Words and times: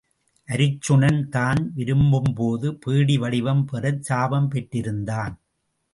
அருச்சுனன் 0.47 1.19
தான் 1.29 1.61
விரும்பும்போது 1.75 2.69
பேடி 2.85 3.17
வடிவம் 3.17 3.63
பெறச் 3.65 4.03
சாபம் 4.03 4.49
பெற்றிருந்தான். 4.51 5.35